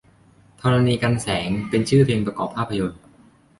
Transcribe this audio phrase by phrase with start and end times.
[0.61, 3.01] ธรณีกรรแสง เป็นชื่อเพลงประกอบภาพยนต์